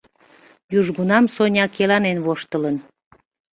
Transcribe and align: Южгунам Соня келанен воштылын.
Южгунам 0.79 1.25
Соня 1.35 1.65
келанен 1.75 2.17
воштылын. 2.25 2.75